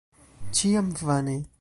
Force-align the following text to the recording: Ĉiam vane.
Ĉiam 0.61 0.91
vane. 1.03 1.41